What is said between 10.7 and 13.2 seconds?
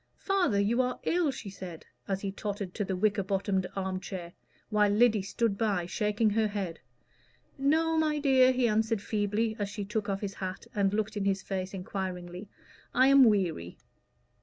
and looked in his face enquiringly; "I